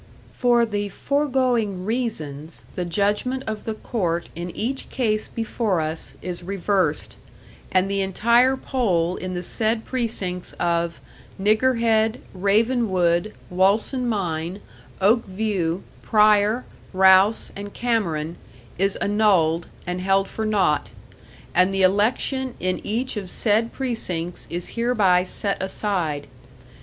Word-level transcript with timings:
"For 0.33 0.65
the 0.65 0.89
foregoing 0.89 1.85
reasons 1.85 2.65
the 2.73 2.85
judgment 2.85 3.43
of 3.45 3.65
the 3.65 3.75
court 3.75 4.31
in 4.35 4.49
each 4.57 4.89
case 4.89 5.27
before 5.27 5.79
us, 5.79 6.15
is 6.23 6.41
reversed, 6.41 7.17
and 7.71 7.87
the 7.87 8.01
entire 8.01 8.57
poll 8.57 9.15
in 9.15 9.35
the 9.35 9.43
said 9.43 9.85
precincts 9.85 10.53
of 10.53 10.99
Niggerhead, 11.39 12.19
Ravenwood, 12.33 13.35
Walsen 13.51 14.07
Mine, 14.09 14.61
Oakview, 14.99 15.83
Pryor, 16.01 16.65
Rouse 16.93 17.51
and 17.55 17.71
Cameron 17.71 18.37
is 18.79 18.95
annulled, 18.95 19.67
and 19.85 20.01
held 20.01 20.27
for 20.27 20.47
naught, 20.47 20.89
and 21.53 21.71
the 21.71 21.83
election 21.83 22.55
in 22.59 22.81
each 22.83 23.17
of 23.17 23.29
said 23.29 23.71
precincts 23.71 24.47
is 24.49 24.69
hereby 24.69 25.23
set 25.23 25.61
aside. 25.61 26.25